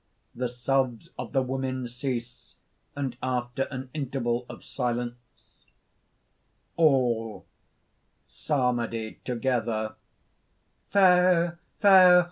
[0.33, 2.55] _The sobs of the women cease
[2.95, 5.19] and after an interval of silence,)
[6.75, 7.45] ALL
[8.27, 9.93] (psalmody together):
[10.89, 11.59] "Fair!
[11.81, 12.19] fair!